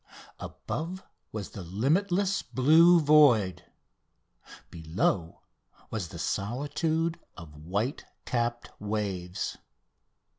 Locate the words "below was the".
4.71-6.17